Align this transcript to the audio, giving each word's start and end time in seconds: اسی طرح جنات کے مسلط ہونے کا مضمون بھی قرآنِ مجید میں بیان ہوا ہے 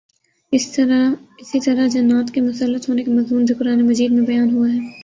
اسی 0.53 1.59
طرح 1.59 1.87
جنات 1.87 2.33
کے 2.33 2.41
مسلط 2.41 2.89
ہونے 2.89 3.03
کا 3.03 3.11
مضمون 3.11 3.45
بھی 3.45 3.55
قرآنِ 3.55 3.81
مجید 3.81 4.11
میں 4.11 4.25
بیان 4.25 4.55
ہوا 4.55 4.67
ہے 4.69 4.79